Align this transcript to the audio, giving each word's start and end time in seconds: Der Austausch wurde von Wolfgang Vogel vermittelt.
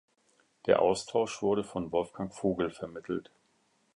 Der 0.65 0.81
Austausch 0.81 1.43
wurde 1.43 1.63
von 1.63 1.91
Wolfgang 1.91 2.33
Vogel 2.33 2.71
vermittelt. 2.71 3.29